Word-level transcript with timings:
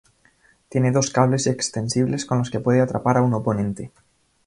Tiene 0.67 0.91
dos 0.91 1.11
cables 1.11 1.45
extensibles 1.45 2.25
con 2.25 2.39
los 2.39 2.49
que 2.49 2.59
puede 2.59 2.81
atrapar 2.81 3.17
a 3.17 3.21
un 3.21 3.35
oponente. 3.35 3.91